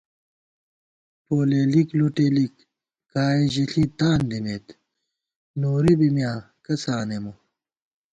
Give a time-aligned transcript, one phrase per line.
[1.25, 2.55] پولېلِک لُٹېلِک
[3.11, 4.65] کائے ژِݪی تان دِمېت،
[5.59, 7.33] نوری بی میاں کسہ آنېمہ